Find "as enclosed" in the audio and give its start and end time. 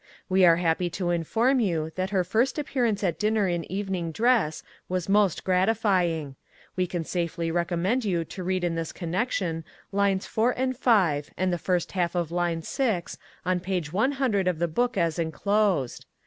14.97-16.07